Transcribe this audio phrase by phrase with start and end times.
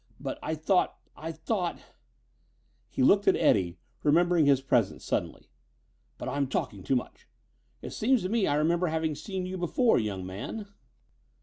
[0.19, 1.79] But I thought I thought"
[2.95, 5.47] He looked at Eddie, remembering his presence suddenly.
[6.17, 7.27] "But I'm talking too much.
[7.83, 10.65] It seems to me I remember having seen you before, young man."